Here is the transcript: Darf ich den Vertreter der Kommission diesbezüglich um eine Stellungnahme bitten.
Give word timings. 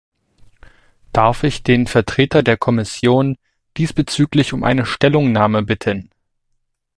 Darf 1.13 1.43
ich 1.43 1.61
den 1.61 1.85
Vertreter 1.85 2.41
der 2.41 2.57
Kommission 2.57 3.37
diesbezüglich 3.77 4.51
um 4.51 4.63
eine 4.63 4.87
Stellungnahme 4.87 5.61
bitten. 5.61 6.09